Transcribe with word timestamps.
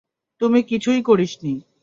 তুমি 0.41 0.59
কিছুই 0.63 0.99
করিসনি। 1.01 1.53